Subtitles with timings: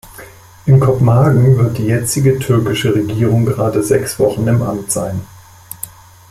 [0.65, 5.21] In Kopenhagen wird die jetzige türkische Regierung gerade sechs Wochen im Amt sein.